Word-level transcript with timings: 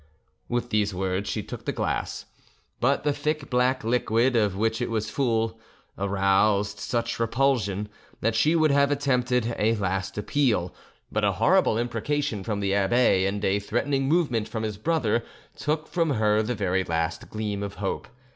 With 0.49 0.71
these 0.71 0.95
words 0.95 1.29
she 1.29 1.43
took 1.43 1.65
the 1.65 1.71
glass, 1.71 2.25
but 2.79 3.03
the 3.03 3.13
thick 3.13 3.51
black 3.51 3.83
liquid 3.83 4.35
of 4.35 4.55
which 4.57 4.81
it 4.81 4.89
was 4.89 5.11
full 5.11 5.59
aroused 5.95 6.79
such 6.79 7.19
repulsion 7.19 7.87
that 8.19 8.33
she 8.33 8.55
would 8.55 8.71
have 8.71 8.89
attempted 8.89 9.53
a 9.59 9.75
last 9.75 10.17
appeal; 10.17 10.73
but 11.11 11.23
a 11.23 11.33
horrible 11.33 11.77
imprecation 11.77 12.43
from 12.43 12.61
the 12.61 12.73
abbe 12.73 13.27
and 13.27 13.45
a 13.45 13.59
threatening 13.59 14.07
movement 14.09 14.47
from 14.47 14.63
his 14.63 14.77
brother 14.77 15.23
took 15.55 15.87
from 15.87 16.09
her 16.09 16.41
the 16.41 16.55
very 16.55 16.83
last 16.83 17.29
gleam 17.29 17.61
of 17.61 17.75
hope. 17.75 18.07